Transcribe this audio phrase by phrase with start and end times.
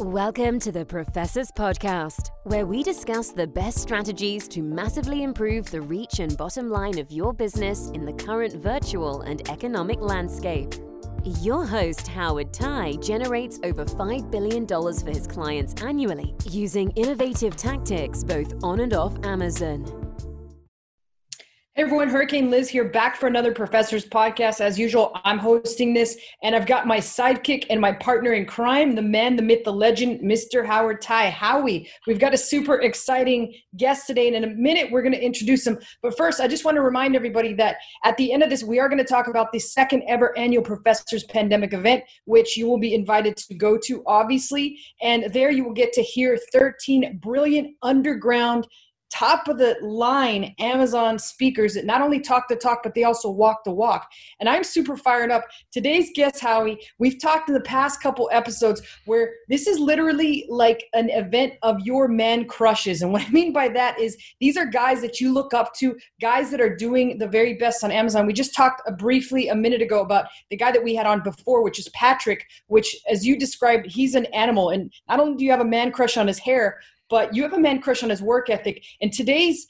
[0.00, 5.82] Welcome to the Professors Podcast, where we discuss the best strategies to massively improve the
[5.82, 10.72] reach and bottom line of your business in the current virtual and economic landscape.
[11.42, 18.24] Your host, Howard Thai, generates over $5 billion for his clients annually using innovative tactics
[18.24, 20.09] both on and off Amazon.
[21.80, 24.60] Everyone, Hurricane Liz here, back for another Professor's Podcast.
[24.60, 28.94] As usual, I'm hosting this, and I've got my sidekick and my partner in crime,
[28.94, 30.62] the man, the myth, the legend, Mr.
[30.62, 31.30] Howard Thai.
[31.30, 35.24] Howie, we've got a super exciting guest today, and in a minute, we're going to
[35.24, 35.78] introduce him.
[36.02, 38.78] But first, I just want to remind everybody that at the end of this, we
[38.78, 42.78] are going to talk about the second ever annual Professor's Pandemic event, which you will
[42.78, 44.78] be invited to go to, obviously.
[45.00, 48.66] And there you will get to hear 13 brilliant underground
[49.10, 53.30] top of the line Amazon speakers that not only talk the talk, but they also
[53.30, 54.10] walk the walk.
[54.38, 55.44] And I'm super fired up.
[55.72, 60.84] Today's guest, Howie, we've talked in the past couple episodes where this is literally like
[60.94, 63.02] an event of your man crushes.
[63.02, 65.96] And what I mean by that is these are guys that you look up to,
[66.20, 68.26] guys that are doing the very best on Amazon.
[68.26, 71.22] We just talked uh, briefly a minute ago about the guy that we had on
[71.22, 74.70] before, which is Patrick, which, as you described, he's an animal.
[74.70, 76.78] And not only do you have a man crush on his hair,
[77.10, 78.82] but you have a man crush on his work ethic.
[79.02, 79.66] And today's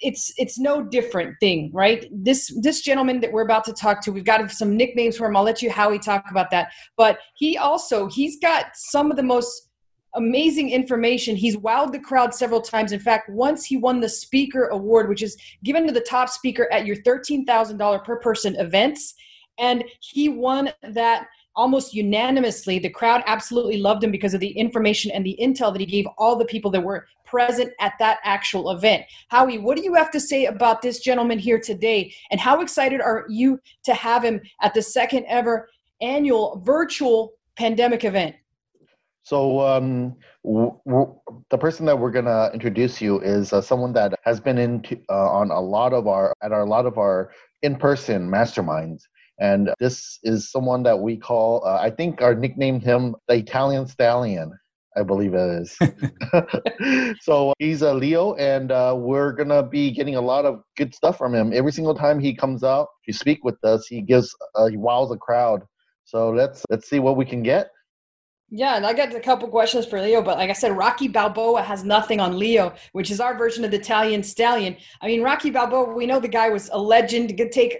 [0.00, 2.06] it's it's no different thing right?
[2.10, 5.36] This this gentleman that we're about to talk to we've got some nicknames for him.
[5.36, 6.72] I'll let you howie talk about that.
[6.96, 9.70] But he also he's got some of the most
[10.14, 11.36] amazing information.
[11.36, 12.92] He's wowed the crowd several times.
[12.92, 16.70] In fact once he won the speaker award which is given to the top speaker
[16.72, 19.14] at your $13000 per person events
[19.58, 21.26] and he won that
[21.56, 25.80] almost unanimously, the crowd absolutely loved him because of the information and the intel that
[25.80, 29.04] he gave all the people that were present at that actual event.
[29.28, 32.14] Howie, what do you have to say about this gentleman here today?
[32.30, 35.68] And how excited are you to have him at the second ever
[36.00, 38.36] annual virtual pandemic event?
[39.22, 41.14] So, um, w- w-
[41.50, 45.30] the person that we're gonna introduce you is uh, someone that has been in uh,
[45.30, 49.02] on a lot of our at our, a lot of our in-person masterminds
[49.38, 53.86] and this is someone that we call, uh, I think our nicknamed him the Italian
[53.86, 54.52] Stallion.
[54.96, 55.76] I believe it is.
[57.20, 61.18] so he's a Leo, and uh, we're gonna be getting a lot of good stuff
[61.18, 61.52] from him.
[61.52, 65.10] Every single time he comes out to speak with us, he gives uh, he wows
[65.10, 65.62] the crowd.
[66.04, 67.68] So let's let's see what we can get.
[68.48, 71.62] Yeah, and I got a couple questions for Leo, but like I said, Rocky Balboa
[71.62, 74.76] has nothing on Leo, which is our version of the Italian stallion.
[75.00, 77.76] I mean, Rocky Balboa, we know the guy was a legend, could take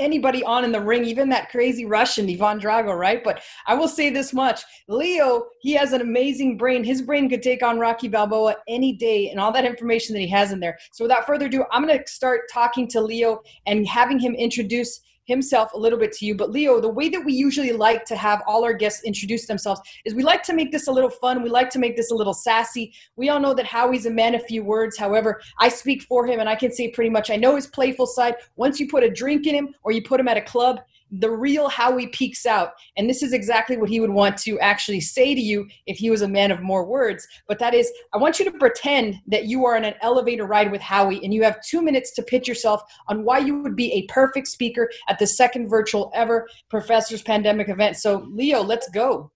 [0.00, 3.22] anybody on in the ring, even that crazy Russian Ivan Drago, right?
[3.22, 6.82] But I will say this much Leo, he has an amazing brain.
[6.82, 10.28] His brain could take on Rocky Balboa any day and all that information that he
[10.30, 10.78] has in there.
[10.90, 15.00] So without further ado, I'm going to start talking to Leo and having him introduce
[15.28, 16.34] himself a little bit to you.
[16.34, 19.80] But Leo, the way that we usually like to have all our guests introduce themselves
[20.04, 21.42] is we like to make this a little fun.
[21.42, 22.92] We like to make this a little sassy.
[23.16, 24.98] We all know that Howie's a man of few words.
[24.98, 28.06] However, I speak for him and I can say pretty much I know his playful
[28.06, 28.34] side.
[28.56, 30.80] Once you put a drink in him or you put him at a club,
[31.10, 32.72] the real Howie peaks out.
[32.96, 36.10] And this is exactly what he would want to actually say to you if he
[36.10, 37.26] was a man of more words.
[37.46, 40.70] But that is, I want you to pretend that you are in an elevator ride
[40.70, 43.92] with Howie and you have two minutes to pitch yourself on why you would be
[43.92, 47.96] a perfect speaker at the second virtual ever Professor's Pandemic event.
[47.96, 49.30] So, Leo, let's go.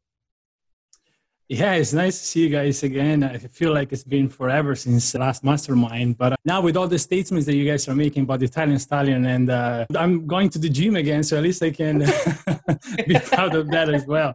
[1.53, 3.23] Yeah, it's nice to see you guys again.
[3.23, 6.17] I feel like it's been forever since last mastermind.
[6.17, 8.79] But uh, now, with all the statements that you guys are making about the Italian
[8.79, 11.99] stallion, and uh, I'm going to the gym again, so at least I can
[13.07, 14.35] be proud of that as well.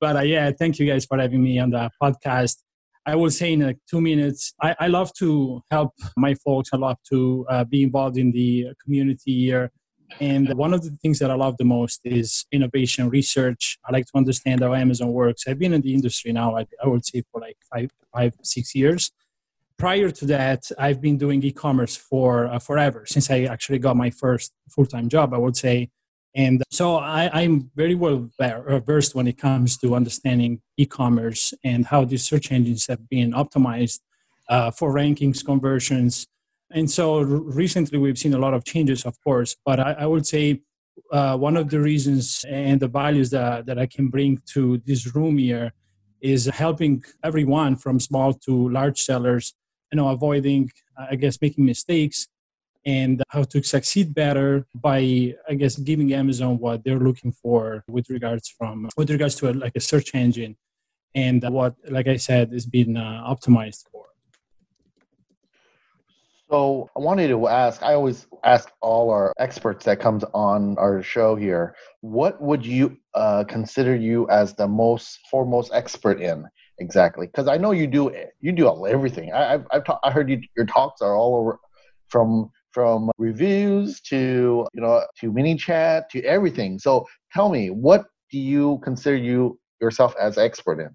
[0.00, 2.56] But uh, yeah, thank you guys for having me on the podcast.
[3.06, 6.70] I will say in like two minutes, I, I love to help my folks.
[6.72, 9.70] I love to uh, be involved in the community here
[10.20, 13.78] and one of the things that I love the most is innovation research.
[13.86, 15.44] I like to understand how Amazon works.
[15.46, 18.74] I've been in the industry now, I, I would say, for like five, five, six
[18.74, 19.10] years.
[19.78, 24.10] Prior to that, I've been doing e-commerce for uh, forever since I actually got my
[24.10, 25.34] first full-time job.
[25.34, 25.90] I would say,
[26.34, 31.86] and so I, am very well uh, versed when it comes to understanding e-commerce and
[31.86, 34.00] how these search engines have been optimized
[34.48, 36.26] uh, for rankings, conversions,
[36.72, 40.26] and so recently we've seen a lot of changes, of course, but I, I would
[40.26, 40.62] say
[41.12, 45.14] uh, one of the reasons and the values that, that I can bring to this
[45.14, 45.72] room here
[46.20, 49.54] is helping everyone from small to large sellers,
[49.92, 52.26] you know, avoiding, I guess, making mistakes
[52.84, 58.08] and how to succeed better by, I guess, giving Amazon what they're looking for with
[58.10, 60.56] regards from, with regards to a, like a search engine
[61.14, 64.06] and what, like I said, is being uh, optimized for.
[66.50, 71.02] So I wanted to ask, I always ask all our experts that comes on our
[71.02, 76.46] show here, what would you uh, consider you as the most foremost expert in?
[76.78, 77.26] exactly?
[77.26, 79.32] Because i know you do you do all, everything.
[79.32, 81.58] I, have I've ta- i heard you, your talks are all over
[82.08, 86.78] from from reviews to you know to ManyChat to everything.
[86.78, 90.90] So tell me what do you consider you yourself as expert in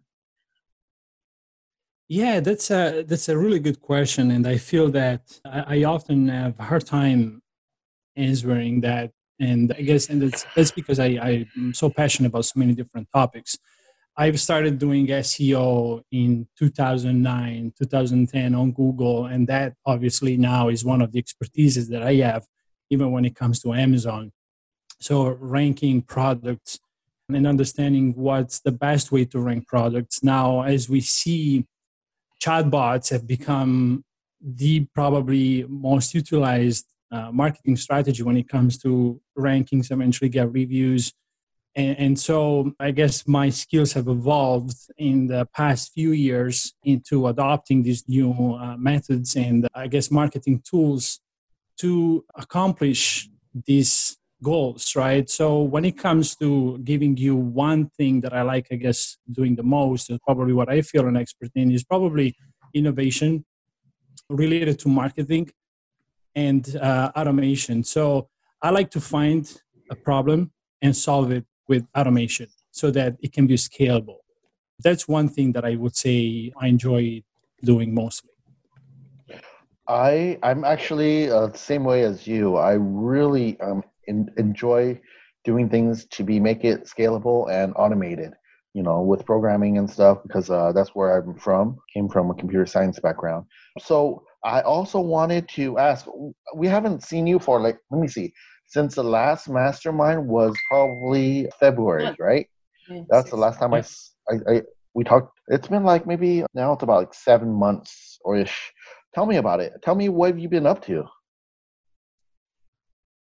[2.12, 6.28] yeah that's a that's a really good question and i feel that i, I often
[6.28, 7.42] have a hard time
[8.18, 12.60] answering that and i guess and that's that's because i i'm so passionate about so
[12.60, 13.58] many different topics
[14.18, 21.02] I've started doing SEO in 2009, 2010 on Google, and that obviously now is one
[21.02, 22.46] of the expertises that I have,
[22.90, 24.34] even when it comes to Amazon.
[25.00, 26.78] So, ranking products
[27.30, 30.22] and understanding what's the best way to rank products.
[30.22, 31.66] Now, as we see,
[32.42, 34.04] chatbots have become
[34.42, 41.14] the probably most utilized uh, marketing strategy when it comes to rankings, eventually get reviews.
[41.76, 47.28] And, and, so I guess my skills have evolved in the past few years into
[47.28, 51.22] adopting these new uh, methods and I guess marketing tools
[51.80, 53.30] to accomplish
[53.66, 55.30] these goals, right?
[55.30, 59.56] So when it comes to giving you one thing that I like, I guess, doing
[59.56, 62.36] the most, and probably what I feel an expert in, is probably
[62.74, 63.46] innovation
[64.30, 65.50] related to marketing
[66.36, 67.84] and uh, automation.
[67.84, 68.30] So
[68.62, 69.52] I like to find
[69.90, 70.52] a problem
[70.82, 74.18] and solve it with automation so that it can be scalable.
[74.80, 77.24] That's one thing that I would say I enjoy
[77.64, 78.32] doing mostly.
[79.88, 82.56] I I'm actually uh, the same way as you.
[82.56, 85.00] I really um, in, enjoy
[85.44, 88.34] doing things to be make it scalable and automated.
[88.74, 91.78] You know, with programming and stuff because uh, that's where I'm from.
[91.94, 93.46] Came from a computer science background.
[93.80, 96.06] So I also wanted to ask.
[96.56, 98.34] We haven't seen you for like let me see
[98.72, 102.48] since the last mastermind was probably February, right?
[103.10, 103.84] That's the last time I,
[104.30, 104.62] I, I,
[104.94, 105.38] we talked.
[105.50, 108.72] It's been like maybe now it's about like seven months or ish.
[109.14, 109.74] Tell me about it.
[109.84, 111.04] Tell me what have you been up to?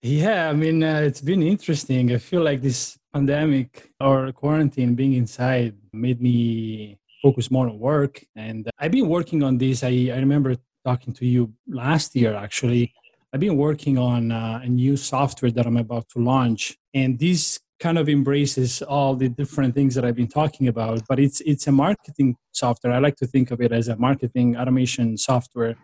[0.09, 2.13] Yeah, I mean, uh, it's been interesting.
[2.13, 8.25] I feel like this pandemic or quarantine being inside made me focus more on work.
[8.37, 9.83] And I've been working on this.
[9.83, 10.55] I, I remember
[10.85, 12.95] talking to you last year actually
[13.33, 17.59] I've been working on uh, a new software that I'm about to launch, and this
[17.81, 21.03] kind of embraces all the different things that I've been talking about.
[21.09, 22.93] But it's it's a marketing software.
[22.95, 25.75] I like to think of it as a marketing automation software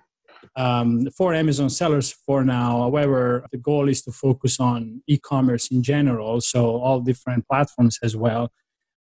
[0.56, 2.80] um, for Amazon sellers for now.
[2.82, 8.16] However, the goal is to focus on e-commerce in general, so all different platforms as
[8.16, 8.50] well.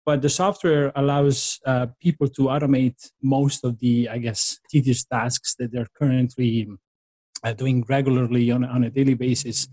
[0.05, 5.55] But the software allows uh, people to automate most of the, I guess, tedious tasks
[5.59, 6.67] that they're currently
[7.43, 9.67] uh, doing regularly on, on a daily basis.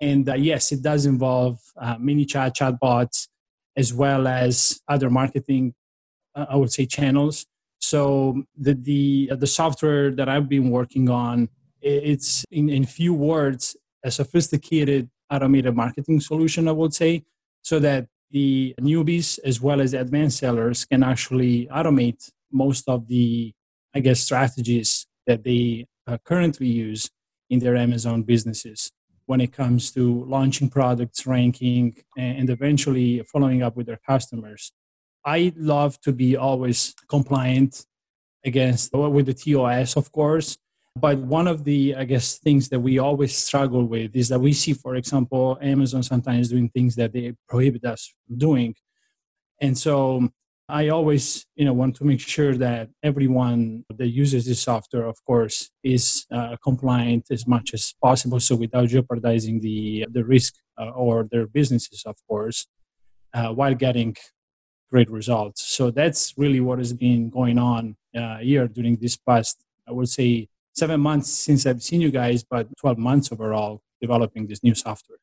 [0.00, 3.28] And uh, yes, it does involve uh, ManyChat chatbots
[3.76, 5.74] as well as other marketing,
[6.34, 7.46] uh, I would say, channels.
[7.90, 11.48] So the the uh, the software that I've been working on,
[11.82, 17.24] it's in in few words a sophisticated automated marketing solution, I would say,
[17.62, 23.52] so that the newbies as well as advanced sellers can actually automate most of the,
[23.94, 27.10] I guess, strategies that they uh, currently use
[27.50, 28.90] in their Amazon businesses
[29.26, 34.72] when it comes to launching products, ranking, and eventually following up with their customers.
[35.24, 37.86] I love to be always compliant
[38.44, 40.56] against with the TOS, of course.
[40.96, 44.52] But one of the, I guess, things that we always struggle with is that we
[44.52, 48.74] see, for example, Amazon sometimes doing things that they prohibit us from doing.
[49.60, 50.28] And so
[50.68, 55.22] I always, you know, want to make sure that everyone that uses this software, of
[55.24, 60.90] course, is uh, compliant as much as possible, so without jeopardizing the the risk uh,
[60.90, 62.66] or their businesses, of course,
[63.34, 64.16] uh, while getting
[64.94, 65.60] great results.
[65.76, 67.82] So that's really what has been going on
[68.20, 69.54] uh, here during this past,
[69.88, 70.30] I would say,
[70.82, 75.18] seven months since I've seen you guys, but twelve months overall developing this new software.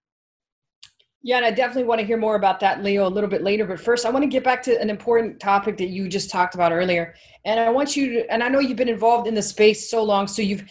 [1.24, 3.66] Yeah, and I definitely want to hear more about that, Leo, a little bit later.
[3.72, 6.54] But first, I want to get back to an important topic that you just talked
[6.56, 7.06] about earlier.
[7.46, 10.04] And I want you to, and I know you've been involved in the space so
[10.04, 10.66] long, so you've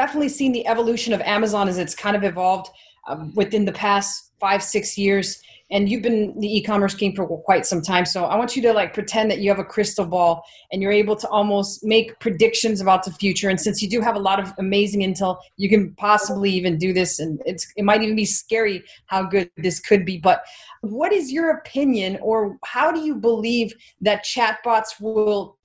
[0.00, 2.68] definitely seen the evolution of Amazon as it's kind of evolved
[3.08, 7.66] um, within the past five, six years and you've been the e-commerce king for quite
[7.66, 8.04] some time.
[8.04, 10.92] So i want you to like pretend that you have a crystal ball and you're
[10.92, 13.48] able to almost make predictions about the future.
[13.48, 16.92] And since you do have a lot of amazing intel you can possibly even do
[16.92, 17.18] this.
[17.18, 20.18] And it's it might even be scary how good this could be.
[20.18, 20.44] But
[20.82, 25.56] what is your opinion or how do you believe that chatbots will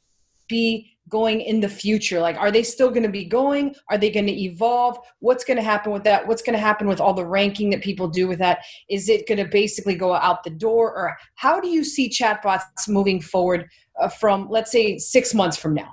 [0.48, 2.20] be going in the future?
[2.20, 3.76] Like, are they still going to be going?
[3.90, 4.98] Are they going to evolve?
[5.20, 6.28] What's going to happen with that?
[6.28, 8.60] What's going to happen with all the ranking that people do with that?
[8.90, 10.96] Is it going to basically go out the door?
[10.96, 15.76] Or how do you see chatbots moving forward uh, from, let's say, six months from
[15.76, 15.92] now?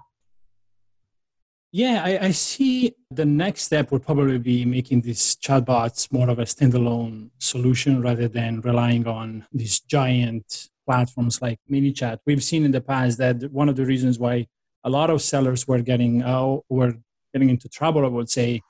[1.70, 6.38] Yeah, I, I, see the next step would probably be making these chatbots more of
[6.38, 12.20] a standalone solution rather than relying on these giant platforms like ManyChat.
[12.25, 14.46] We've seen in the past that one of the reasons why
[14.85, 16.94] a lot of sellers were getting uh, were
[17.32, 18.62] getting into trouble, I would say,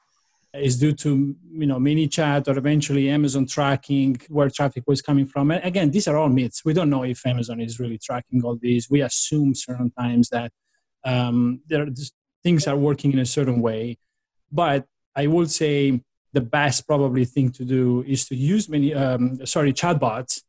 [0.54, 5.50] is due to you know ManyChat or eventually Amazon tracking where traffic was coming from.
[5.50, 6.64] And again, these are all myths.
[6.64, 8.90] We don't know if Amazon is really tracking all these.
[8.90, 10.52] We assume certain times that
[11.04, 11.86] um, there
[12.42, 13.98] things are working in a certain way.
[14.50, 16.00] But I would say
[16.32, 20.42] the best probably thing to do is to use many um, sorry chatbots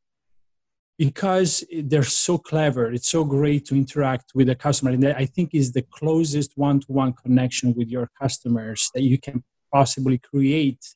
[0.99, 5.49] because they're so clever it's so great to interact with the customer and i think
[5.53, 10.95] is the closest one-to-one connection with your customers that you can possibly create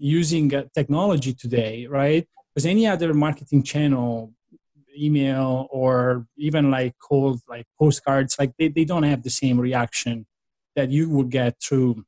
[0.00, 2.26] using uh, technology today right?
[2.48, 4.32] Because any other marketing channel
[4.98, 10.26] email or even like cold like postcards like they, they don't have the same reaction
[10.74, 12.04] that you would get through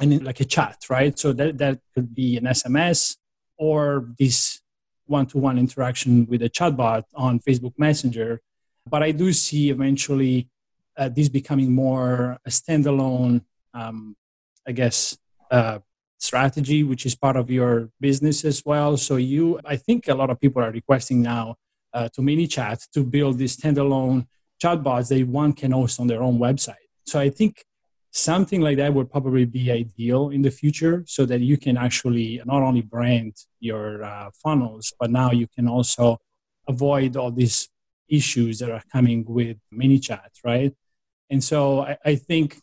[0.00, 1.18] and like a chat right?
[1.18, 3.16] So that, that could be an sms
[3.58, 4.60] or this
[5.06, 8.40] one-to-one interaction with a chatbot on facebook messenger.
[8.88, 10.48] But i do see eventually
[10.96, 13.42] uh, this becoming more a standalone
[13.74, 14.16] um,
[14.66, 15.16] i guess
[15.50, 15.78] uh,
[16.18, 18.96] strategy which is part of your business as well.
[18.96, 21.56] So you i think a lot of people are requesting now
[21.92, 24.26] uh, to ManyChat to build these standalone
[24.62, 26.86] chatbots that one can host on their own website.
[27.06, 27.64] So i think
[28.16, 32.40] something like that would probably be ideal in the future so that you can actually
[32.46, 36.18] not only brand your uh, funnels but now you can also
[36.66, 37.68] avoid all these
[38.08, 40.72] issues that are coming with ManyChat right?
[41.28, 42.62] And so I, I think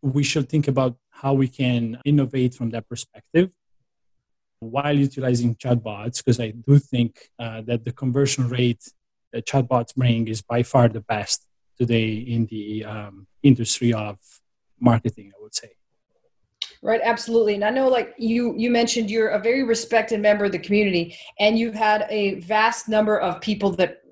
[0.00, 3.50] we should think about how we can innovate from that perspective
[4.60, 8.84] while utilizing chatbots because i do think uh, that the conversion rate
[9.32, 11.46] that chatbots bring is by far the best
[11.78, 14.18] today in the um, industry of
[14.80, 15.70] marketing i would say.
[16.82, 17.54] Right absolutely.
[17.54, 21.16] And i know like you you mentioned you're a very respected member of the community
[21.40, 24.02] and you've had a vast number of people that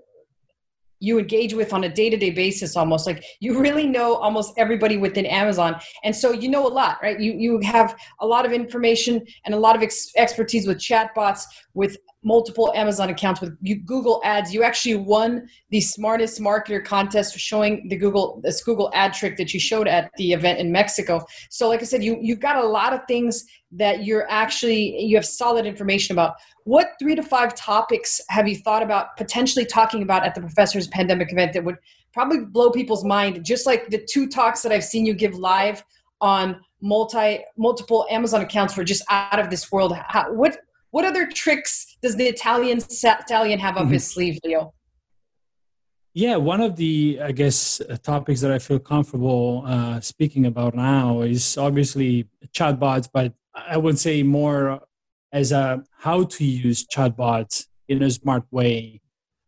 [1.01, 3.07] you engage with on a day-to-day basis almost.
[3.07, 5.77] Like you really know almost everybody within amazon.
[6.03, 7.21] And so you know a lot right?
[7.21, 11.43] You you have a lot of information and a lot of ex- expertise with chatbots
[11.75, 14.53] with multiple Amazon accounts with Google Ads.
[14.53, 19.37] You actually won the smartest marketer contest for showing the Google this Google ad trick
[19.37, 21.25] that you showed at the event in Mexico.
[21.51, 25.17] So like I said, you you've got a lot of things that you're actually you
[25.17, 26.35] have solid information about.
[26.65, 30.89] What three to five topics have you thought about potentially talking about at the professor's
[30.89, 31.77] pandemic event that would
[32.13, 35.85] probably blow people's mind just like the two talks that I've seen you give live
[36.21, 39.95] on multi multiple Amazon accounts were just out of this world.
[40.09, 40.59] How, what
[40.95, 43.95] what other tricks does the Italian stallion have up mm-hmm.
[43.95, 44.73] his sleeve, Leo?
[46.13, 50.77] Yeah, one of the, I guess, uh, topics that I feel comfortable uh, speaking about
[50.77, 54.83] now is obviously chatbots, but I would say more
[55.33, 59.01] as a how to use chatbots in a smart way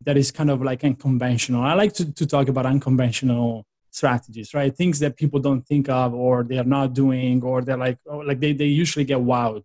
[0.04, 1.62] that is kind of like unconventional.
[1.62, 4.76] I like to, to talk about unconventional strategies, right?
[4.76, 8.40] Things that people don't think of or they're not doing or they're like, oh, like
[8.40, 9.62] they, they usually get wowed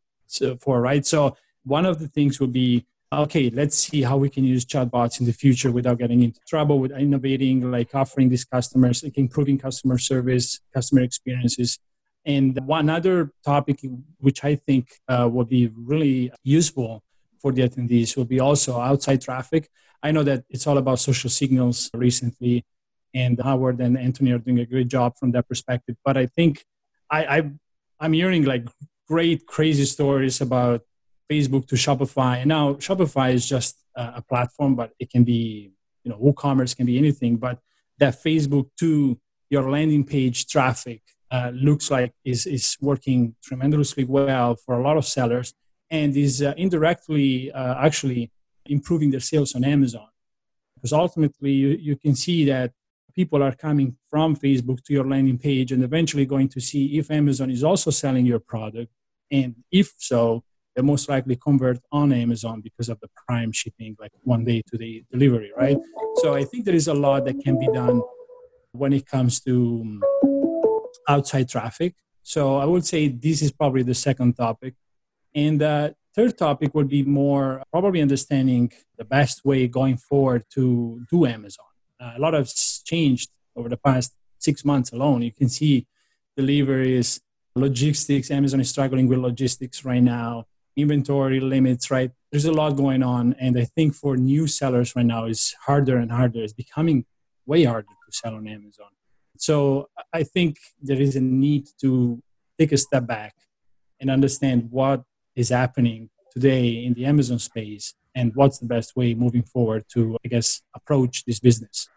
[0.59, 1.03] for, right?
[1.07, 5.19] So one of the things will be okay let's see how we can use chatbots
[5.19, 9.57] in the future without getting into trouble with innovating like offering these customers like improving
[9.57, 11.77] customer service customer experiences.
[12.23, 13.79] And one other topic
[14.19, 17.03] which i think uh, will be really useful
[17.41, 19.67] for the attendees will be also outside traffic.
[20.03, 22.63] I know that it's all about social signals recently
[23.13, 25.97] and howard and anthony are doing a great job from that perspective.
[26.05, 26.63] But i think
[27.09, 27.51] i, I
[27.99, 28.69] i'm hearing like
[29.07, 30.81] great crazy stories about
[31.31, 32.33] Facebook to Shopify.
[32.41, 35.71] And now Shopify is just a platform, but it can be,
[36.03, 37.37] you know, WooCommerce can be anything.
[37.37, 37.59] But
[37.99, 39.19] that Facebook to
[39.49, 44.97] your landing page traffic uh, looks like is, is working tremendously well for a lot
[44.97, 45.53] of sellers
[45.89, 48.31] and is uh, indirectly uh, actually
[48.65, 50.07] improving their sales on Amazon.
[50.75, 52.71] Because ultimately, you, you can see that
[53.13, 57.11] people are coming from Facebook to your landing page and eventually going to see if
[57.11, 58.91] Amazon is also selling your product.
[59.29, 60.43] And if so,
[60.75, 64.77] they most likely convert on Amazon because of the prime shipping, like one day to
[64.77, 65.77] the delivery, right?
[66.15, 68.01] So I think there is a lot that can be done
[68.71, 70.01] when it comes to um,
[71.07, 71.95] outside traffic.
[72.23, 74.75] So I would say this is probably the second topic.
[75.35, 81.05] And the third topic would be more probably understanding the best way going forward to
[81.09, 81.65] do Amazon.
[81.99, 85.21] Uh, a lot has changed over the past six months alone.
[85.21, 85.87] You can see
[86.35, 87.21] deliveries,
[87.55, 88.31] logistics.
[88.31, 92.11] Amazon is struggling with logistics right now, inventory limits, right?
[92.31, 93.35] There's a lot going on.
[93.39, 96.41] And I think for new sellers right now, it's harder and harder.
[96.43, 97.05] It's becoming
[97.45, 98.87] way harder to sell on Amazon.
[99.37, 102.21] So I think there is a need to
[102.59, 103.33] take a step back
[103.99, 105.03] and understand what
[105.35, 110.17] is happening today in the Amazon space and what's the best way moving forward to,
[110.23, 111.87] I guess, approach this business.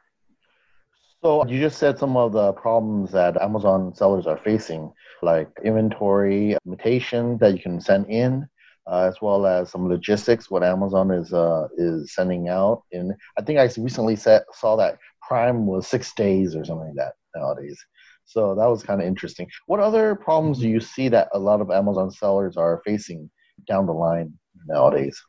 [1.23, 6.57] So you just said some of the problems that Amazon sellers are facing, like inventory
[6.65, 8.47] limitation that you can send in,
[8.87, 12.83] uh, as well as some logistics what Amazon is uh, is sending out.
[12.93, 16.97] And I think I recently set, saw that Prime was six days or something like
[16.97, 17.79] that nowadays.
[18.27, 19.49] So that was kind of interesting.
[19.67, 23.31] What other problems do you see that a lot of Amazon sellers are facing
[23.69, 24.33] down the line
[24.67, 25.21] nowadays?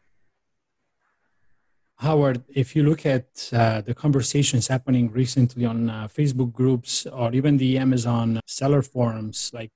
[1.97, 7.33] Howard, if you look at uh, the conversations happening recently on uh, Facebook groups or
[7.33, 9.71] even the Amazon seller forums, like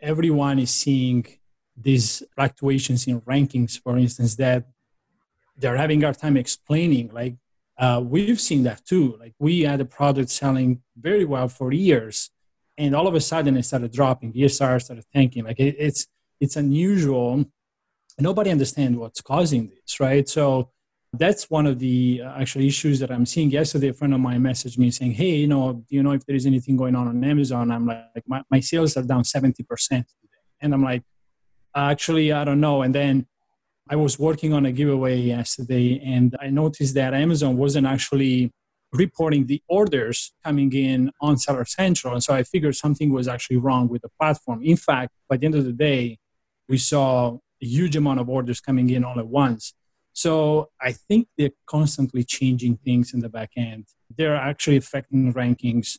[0.00, 1.26] everyone is seeing
[1.76, 4.66] these fluctuations in rankings, for instance, that
[5.56, 7.10] they're having hard time explaining.
[7.12, 7.36] Like
[7.78, 9.16] uh, we've seen that too.
[9.18, 12.30] Like we had a product selling very well for years,
[12.78, 14.32] and all of a sudden it started dropping.
[14.32, 15.44] The BSR started tanking.
[15.44, 16.06] Like it, it's
[16.40, 17.44] it's unusual.
[18.18, 20.28] Nobody understands what's causing this, right?
[20.28, 20.70] So
[21.12, 23.50] that's one of the uh, actual issues that I'm seeing.
[23.50, 26.24] Yesterday, a friend of mine messaged me saying, "Hey, you know, do you know if
[26.26, 29.62] there is anything going on on Amazon?" I'm like, "My, my sales are down seventy
[29.62, 31.02] percent today," and I'm like,
[31.74, 33.26] "Actually, I don't know." And then
[33.88, 38.52] I was working on a giveaway yesterday, and I noticed that Amazon wasn't actually
[38.92, 43.56] reporting the orders coming in on Seller Central, and so I figured something was actually
[43.56, 44.62] wrong with the platform.
[44.62, 46.18] In fact, by the end of the day,
[46.68, 49.74] we saw a huge amount of orders coming in all at once
[50.14, 53.86] so I think they're constantly changing things in the back end.
[54.16, 55.98] They're actually affecting rankings.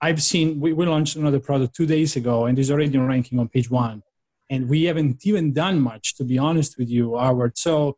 [0.00, 3.48] I've seen, we, we launched another product two days ago and it's already ranking on
[3.48, 4.02] page one.
[4.50, 7.56] And we haven't even done much, to be honest with you, Howard.
[7.56, 7.96] So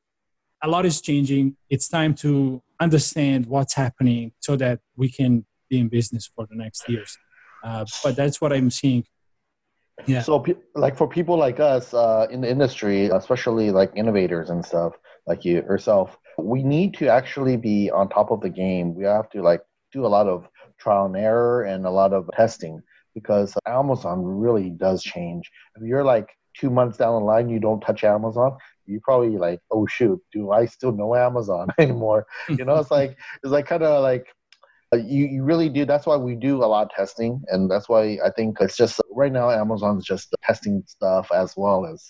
[0.62, 1.56] a lot is changing.
[1.68, 6.56] It's time to understand what's happening so that we can be in business for the
[6.56, 7.16] next years.
[7.62, 9.04] Uh, but that's what I'm seeing.
[10.06, 10.22] Yeah.
[10.22, 14.94] So, like for people like us uh, in the industry, especially like innovators and stuff,
[15.26, 18.94] like you yourself, we need to actually be on top of the game.
[18.94, 22.28] We have to like do a lot of trial and error and a lot of
[22.35, 22.83] testing
[23.14, 25.50] because Amazon really does change.
[25.77, 29.61] If you're like two months down the line, you don't touch Amazon, you probably like,
[29.70, 32.27] oh shoot, do I still know Amazon anymore?
[32.48, 34.27] you know, it's like it's like kind of like
[34.92, 35.85] uh, you, you really do.
[35.85, 39.00] That's why we do a lot of testing, and that's why I think it's just
[39.11, 42.05] right now Amazon's just testing stuff as well as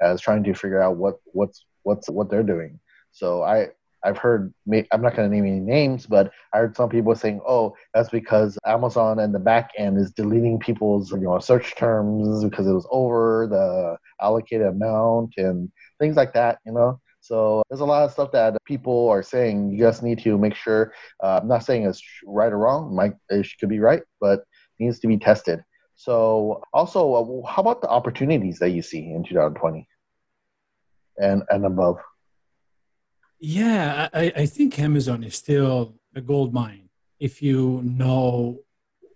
[0.00, 2.78] as trying to figure out what what's what's what they're doing.
[3.12, 3.68] So I
[4.04, 4.52] I've heard
[4.92, 8.10] I'm not going to name any names, but I heard some people saying, "Oh, that's
[8.10, 12.72] because Amazon and the back end is deleting people's you know search terms because it
[12.72, 18.04] was over the allocated amount and things like that." You know, so there's a lot
[18.04, 19.72] of stuff that people are saying.
[19.72, 20.92] You just need to make sure.
[21.22, 22.94] Uh, I'm not saying it's right or wrong.
[22.94, 24.44] Might it could be right, but
[24.78, 25.60] needs to be tested.
[25.96, 29.88] So also, uh, how about the opportunities that you see in 2020?
[31.18, 31.98] and and above.
[33.40, 36.88] Yeah, I, I think Amazon is still a gold mine
[37.20, 38.58] if you know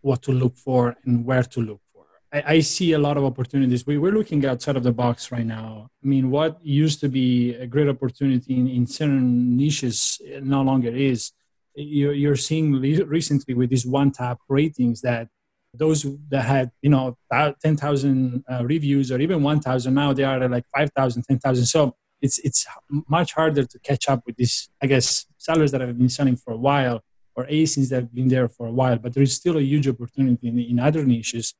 [0.00, 2.04] what to look for and where to look for.
[2.32, 3.86] I, I see a lot of opportunities.
[3.86, 5.88] We, we're looking outside of the box right now.
[6.02, 10.90] I mean, what used to be a great opportunity in, in certain niches no longer
[10.90, 11.32] is.
[11.74, 15.28] You're, you're seeing recently with these one tap ratings that
[15.74, 20.64] those that had you know 10,000 uh, reviews or even 1,000 now they are like
[20.76, 22.66] 5,000 10,000 so it's it's
[23.08, 26.52] much harder to catch up with these I guess sellers that have been selling for
[26.52, 27.02] a while
[27.34, 29.88] or ASINs that have been there for a while but there is still a huge
[29.88, 31.54] opportunity in, in other niches.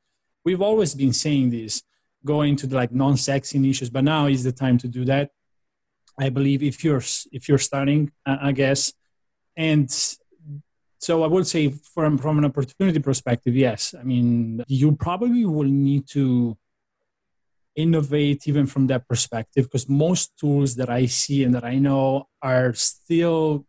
[0.45, 1.83] We've always been saying this
[2.25, 5.31] going to the like non-sexy niches but now is the time to do that.
[6.19, 8.93] I believe if you're if you're starting I guess.
[9.55, 9.89] And
[10.99, 13.93] so I would say from from an opportunity perspective, yes.
[13.99, 16.57] I mean, you probably will need to
[17.75, 22.27] innovate even from that perspective because most tools that I see and that I know
[22.41, 23.65] are still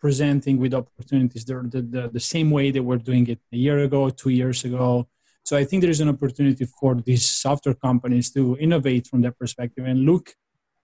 [0.00, 3.78] presenting with opportunities They're the, the, the same way they were doing it a year
[3.78, 5.08] ago, two years ago.
[5.44, 9.38] So I think there is an opportunity for these software companies to innovate from that
[9.38, 10.34] perspective and look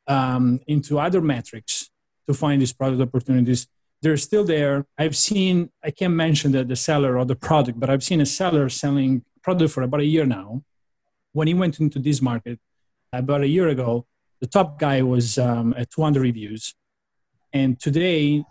[0.06, 1.90] um, into other metrics
[2.26, 3.66] to find these product opportunities
[4.02, 4.84] they're still there.
[4.98, 8.26] I've seen, I can't mention the, the seller or the product, but I've seen a
[8.26, 10.62] seller selling product for about a year now.
[11.32, 12.58] When he went into this market
[13.12, 14.06] about a year ago,
[14.40, 16.74] the top guy was um, at 200 reviews.
[17.52, 18.44] And today,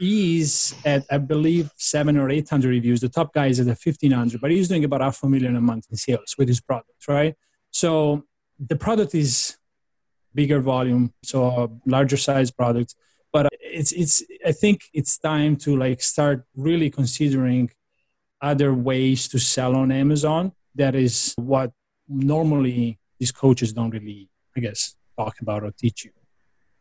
[0.00, 3.00] he's at I believe seven or eight hundred reviews.
[3.00, 5.60] The top guy is at fifteen hundred, but he's doing about half a million a
[5.60, 7.34] month in sales with his product, right?
[7.70, 8.24] So
[8.58, 9.56] the product is
[10.34, 12.94] bigger volume, so a larger size product.
[13.32, 17.70] But it's it's I think it's time to like start really considering
[18.42, 20.52] other ways to sell on Amazon.
[20.74, 21.72] That is what
[22.10, 26.10] normally these coaches don't really, I guess, talk about or teach you.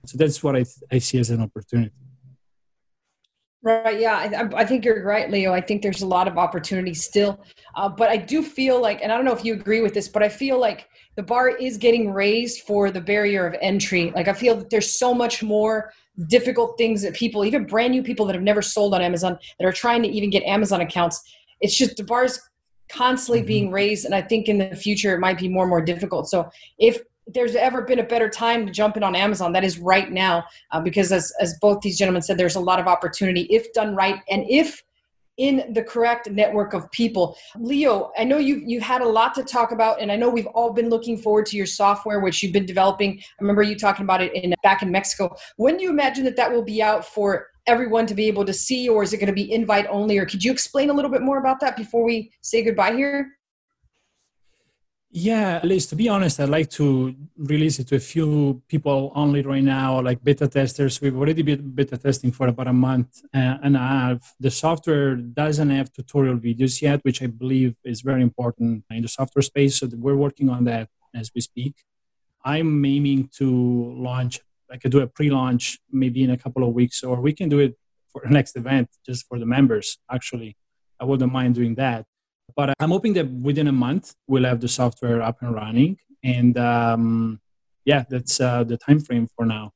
[0.05, 1.91] So that's what I, I see as an opportunity.
[3.61, 3.99] Right.
[3.99, 4.15] Yeah.
[4.15, 5.53] I, I, think you're right, Leo.
[5.53, 7.43] I think there's a lot of opportunity still.
[7.75, 10.07] Uh, but I do feel like, and I don't know if you agree with this,
[10.07, 10.87] but I feel like
[11.17, 14.13] the bar is getting raised for the barrier of entry.
[14.15, 15.91] Like I feel that there's so much more
[16.27, 19.67] difficult things that people, even brand new people that have never sold on Amazon, that
[19.67, 21.21] are trying to even get Amazon accounts.
[21.59, 22.39] It's just the bar's
[22.89, 23.47] constantly mm-hmm.
[23.47, 24.06] being raised.
[24.06, 26.30] And I think in the future it might be more and more difficult.
[26.30, 29.80] So if there's ever been a better time to jump in on Amazon, that is
[29.80, 33.41] right now, uh, because as as both these gentlemen said, there's a lot of opportunity
[33.52, 34.84] if done right, and if
[35.39, 37.36] in the correct network of people.
[37.58, 40.47] Leo, I know you've, you had a lot to talk about, and I know we've
[40.47, 43.19] all been looking forward to your software, which you've been developing.
[43.19, 45.36] I remember you talking about it in back in Mexico.
[45.56, 48.54] When do you imagine that that will be out for everyone to be able to
[48.54, 50.17] see, or is it going to be invite only?
[50.17, 53.38] Or could you explain a little bit more about that before we say goodbye here?
[55.12, 59.41] Yeah, Liz, to be honest, I'd like to release it to a few people only
[59.41, 61.02] right now, like beta testers.
[61.02, 64.36] We've already been beta testing for about a month uh, and a half.
[64.39, 69.08] The software doesn't have tutorial videos yet, which I believe is very important in the
[69.08, 69.80] software space.
[69.80, 71.74] So we're working on that as we speak.
[72.45, 74.41] I'm aiming to launch,
[74.72, 77.50] I could do a pre launch maybe in a couple of weeks, or we can
[77.50, 77.76] do it
[78.10, 80.56] for the next event just for the members, actually.
[81.00, 82.06] I wouldn't mind doing that
[82.55, 85.97] but I'm hoping that within a month we'll have the software up and running.
[86.23, 87.39] And um,
[87.85, 89.71] yeah, that's uh, the time frame for now.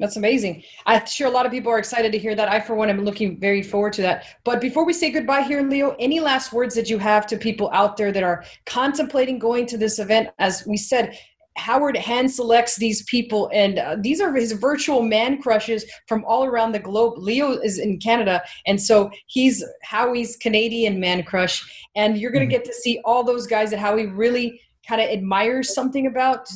[0.00, 0.62] That's amazing.
[0.86, 2.48] I'm sure a lot of people are excited to hear that.
[2.48, 4.24] I, for one, am looking very forward to that.
[4.44, 7.68] But before we say goodbye here, Leo, any last words that you have to people
[7.74, 10.30] out there that are contemplating going to this event?
[10.38, 11.18] As we said,
[11.60, 16.44] Howard hand selects these people, and uh, these are his virtual man crushes from all
[16.46, 17.18] around the globe.
[17.18, 21.62] Leo is in Canada, and so he's Howie's Canadian man crush,
[21.94, 22.64] and you're going to mm-hmm.
[22.64, 26.48] get to see all those guys that Howie really kind of admires something about.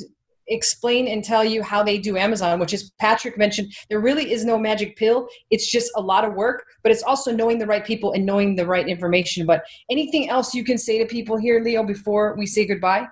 [0.49, 3.73] Explain and tell you how they do Amazon, which is Patrick mentioned.
[3.88, 5.27] There really is no magic pill.
[5.51, 8.55] It's just a lot of work, but it's also knowing the right people and knowing
[8.55, 9.47] the right information.
[9.47, 13.07] But anything else you can say to people here, Leo, before we say goodbye?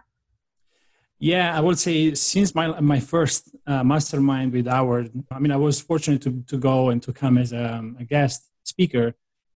[1.22, 5.56] Yeah, I would say since my my first uh, mastermind with Howard, I mean, I
[5.56, 9.14] was fortunate to to go and to come as a, a guest speaker,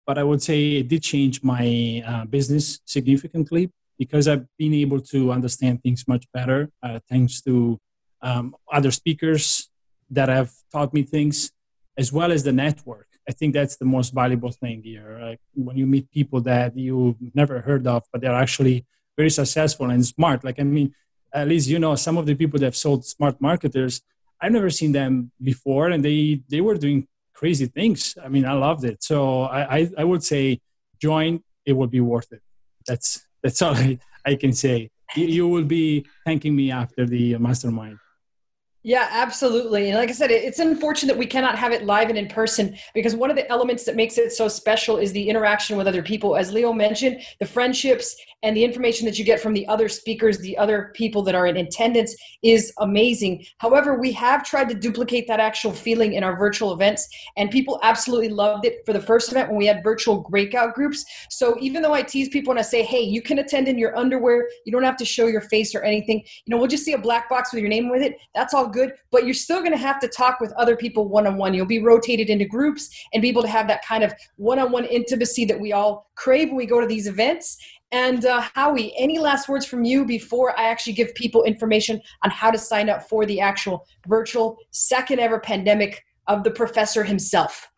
[0.04, 5.00] but I would say it did change my uh, business significantly because I've been able
[5.14, 7.78] to understand things much better uh, thanks to
[8.22, 9.70] um, other speakers
[10.10, 11.52] that have taught me things,
[11.96, 13.06] as well as the network.
[13.28, 15.20] I think that's the most valuable thing here.
[15.22, 18.84] Like when you meet people that you never heard of, but they're actually
[19.16, 20.42] very successful and smart.
[20.42, 20.92] Like I mean
[21.34, 24.02] at least you know some of the people that have sold smart marketers
[24.40, 28.16] i've never seen them before and they they were doing crazy things.
[28.24, 29.02] I mean i loved it.
[29.02, 30.60] So i i, I would say
[31.00, 32.42] join it would be worth it.
[32.86, 33.08] That's
[33.42, 34.90] that's all i, I can say.
[35.16, 37.98] You, you will be thanking me after the mastermind
[38.84, 39.90] yeah, absolutely.
[39.90, 42.76] And like I said, it's unfortunate that we cannot have it live and in person
[42.94, 46.02] because one of the elements that makes it so special is the interaction with other
[46.02, 46.36] people.
[46.36, 50.38] As Leo mentioned, the friendships and the information that you get from the other speakers,
[50.38, 53.44] the other people that are in attendance is amazing.
[53.58, 57.78] However, we have tried to duplicate that actual feeling in our virtual events, and people
[57.84, 61.04] absolutely loved it for the first event when we had virtual breakout groups.
[61.30, 63.96] So even though I tease people and I say, hey, you can attend in your
[63.96, 66.94] underwear, you don't have to show your face or anything, you know, we'll just see
[66.94, 68.16] a black box with your name with it.
[68.34, 71.26] That's all good, but you're still going to have to talk with other people one
[71.26, 71.54] on one.
[71.54, 74.72] You'll be rotated into groups and be able to have that kind of one on
[74.72, 77.56] one intimacy that we all crave when we go to these events.
[77.92, 82.30] And uh, Howie, any last words from you before I actually give people information on
[82.30, 87.68] how to sign up for the actual virtual second ever pandemic of the professor himself?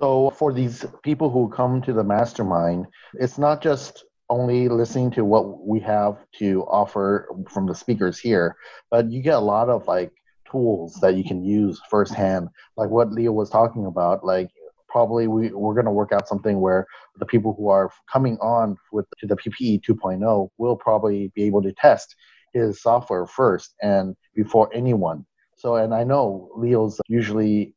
[0.00, 5.24] So, for these people who come to the mastermind, it's not just only listening to
[5.24, 8.56] what we have to offer from the speakers here,
[8.90, 10.12] but you get a lot of like
[10.50, 14.48] tools that you can use firsthand, like what Leo was talking about, like
[14.88, 16.86] probably we, we're going to work out something where
[17.18, 21.62] the people who are coming on with to the PPE 2.0 will probably be able
[21.62, 22.14] to test
[22.52, 25.24] his software first and before anyone.
[25.56, 27.74] So, and I know Leo's usually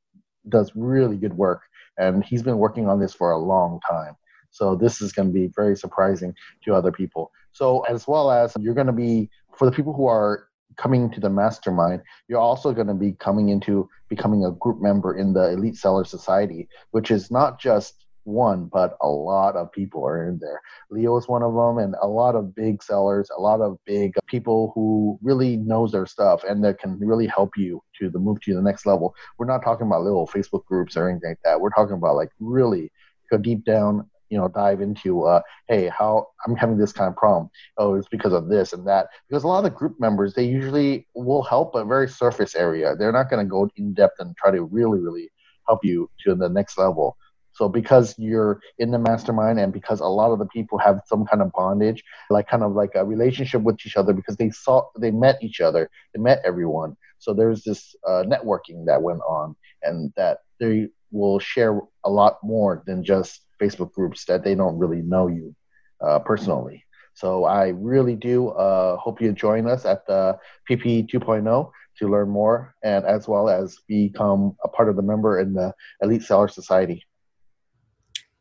[0.50, 1.62] does really good work,
[1.98, 4.16] and he's been working on this for a long time.
[4.54, 7.32] So this is going to be very surprising to other people.
[7.52, 11.20] So as well as you're going to be for the people who are coming to
[11.20, 15.52] the mastermind, you're also going to be coming into becoming a group member in the
[15.52, 20.40] Elite Seller Society, which is not just one, but a lot of people are in
[20.40, 20.62] there.
[20.90, 24.14] Leo is one of them, and a lot of big sellers, a lot of big
[24.28, 28.40] people who really knows their stuff and that can really help you to the move
[28.42, 29.14] to the next level.
[29.38, 31.60] We're not talking about little Facebook groups or anything like that.
[31.60, 32.92] We're talking about like really
[33.30, 37.16] go deep down you know dive into uh, hey how i'm having this kind of
[37.16, 37.50] problem.
[37.78, 39.08] Oh it's because of this and that.
[39.30, 42.96] Because a lot of the group members they usually will help a very surface area.
[42.96, 45.30] They're not going to go in depth and try to really really
[45.68, 47.18] help you to the next level.
[47.54, 51.26] So because you're in the mastermind and because a lot of the people have some
[51.26, 54.88] kind of bondage, like kind of like a relationship with each other because they saw
[55.00, 56.98] they met each other, they met everyone.
[57.20, 62.38] So there's this uh, networking that went on, and that they will share a lot
[62.44, 65.56] more than just Facebook groups that they don't really know you
[66.02, 66.84] uh, personally.
[67.16, 70.38] So I really do uh, hope you join us at the
[70.70, 75.40] PP 2.0 to learn more and as well as become a part of the member
[75.40, 77.06] in the Elite Seller Society.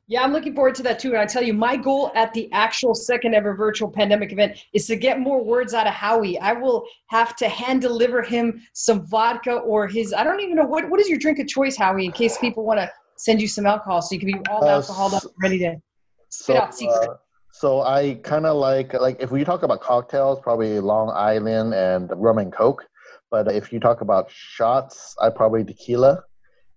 [0.09, 1.11] Yeah, I'm looking forward to that too.
[1.11, 4.87] And I tell you, my goal at the actual second ever virtual pandemic event is
[4.89, 6.39] to get more words out of Howie.
[6.41, 10.67] I will have to hand deliver him some vodka or his, I don't even know,
[10.67, 12.91] what, what is your drink of choice, Howie, in case people want to
[13.23, 15.81] send you some alcohol so you can be all uh, alcoholed up ready to
[16.29, 17.09] spit so, out secret.
[17.09, 17.15] Uh,
[17.53, 22.11] so I kind of like, like if we talk about cocktails, probably Long Island and
[22.17, 22.85] rum and Coke.
[23.31, 26.25] But if you talk about shots, I probably tequila.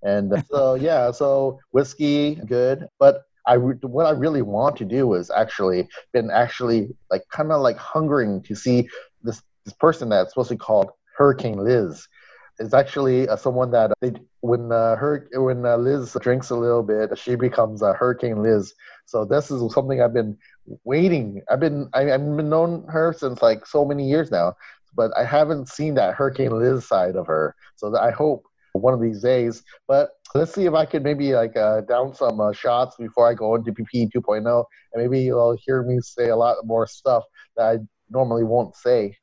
[0.04, 2.88] And so yeah, so whiskey, good.
[3.00, 7.62] But I what I really want to do is actually been actually like kind of
[7.62, 8.88] like hungering to see
[9.24, 12.08] this this person that's supposed to be called Hurricane Liz.
[12.58, 16.84] Is actually uh, someone that they, when uh, her when uh, Liz drinks a little
[16.84, 18.74] bit, she becomes a Hurricane Liz.
[19.06, 20.38] So this is something I've been
[20.86, 21.42] waiting.
[21.50, 24.54] I've been I, have been known her since like so many years now,
[24.96, 27.56] but I haven't seen that Hurricane Liz side of her.
[27.76, 28.46] So I hope
[28.80, 29.64] one of these days.
[29.88, 33.34] But let's see if I could maybe like uh, down some uh, shots before I
[33.34, 37.24] go into PP 2.0, and maybe you'll hear me say a lot more stuff
[37.58, 37.78] that I
[38.10, 39.18] normally won't say.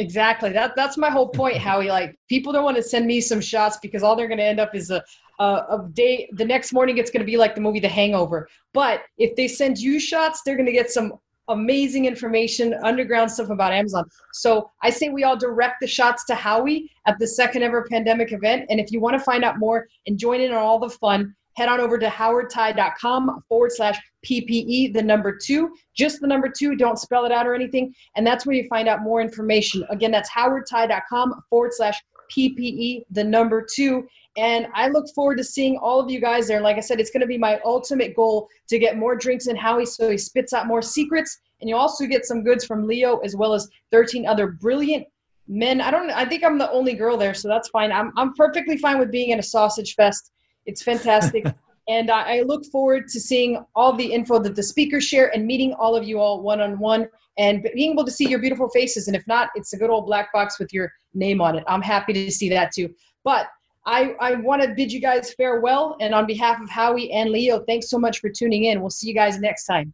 [0.00, 0.50] Exactly.
[0.50, 1.90] That that's my whole point, Howie.
[1.90, 4.58] Like people don't want to send me some shots because all they're going to end
[4.58, 5.04] up is a,
[5.38, 6.28] a a day.
[6.32, 8.48] The next morning, it's going to be like the movie The Hangover.
[8.72, 11.12] But if they send you shots, they're going to get some
[11.48, 14.04] amazing information, underground stuff about Amazon.
[14.32, 18.32] So I say we all direct the shots to Howie at the second ever pandemic
[18.32, 18.66] event.
[18.70, 21.34] And if you want to find out more and join in on all the fun,
[21.60, 26.74] head on over to howardthai.com forward slash PPE, the number two, just the number two.
[26.74, 27.94] Don't spell it out or anything.
[28.16, 29.84] And that's where you find out more information.
[29.90, 32.00] Again, that's howardthai.com forward slash
[32.34, 34.08] PPE, the number two.
[34.38, 36.62] And I look forward to seeing all of you guys there.
[36.62, 39.56] Like I said, it's going to be my ultimate goal to get more drinks in
[39.56, 41.40] Howie so he spits out more secrets.
[41.60, 45.06] And you also get some goods from Leo as well as 13 other brilliant
[45.46, 45.82] men.
[45.82, 47.92] I don't I think I'm the only girl there, so that's fine.
[47.92, 50.32] I'm, I'm perfectly fine with being in a sausage fest.
[50.70, 51.44] It's fantastic.
[51.88, 55.46] and I, I look forward to seeing all the info that the speakers share and
[55.46, 58.68] meeting all of you all one on one and being able to see your beautiful
[58.68, 59.08] faces.
[59.08, 61.64] And if not, it's a good old black box with your name on it.
[61.66, 62.94] I'm happy to see that too.
[63.24, 63.48] But
[63.86, 65.96] I, I want to bid you guys farewell.
[66.00, 68.80] And on behalf of Howie and Leo, thanks so much for tuning in.
[68.80, 69.92] We'll see you guys next time.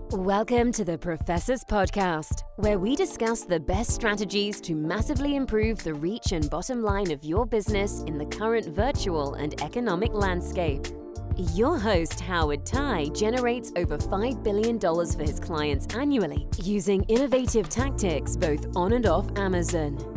[0.00, 5.94] Welcome to the Professors Podcast, where we discuss the best strategies to massively improve the
[5.94, 10.86] reach and bottom line of your business in the current virtual and economic landscape.
[11.54, 18.36] Your host, Howard Thai, generates over $5 billion for his clients annually using innovative tactics
[18.36, 20.15] both on and off Amazon.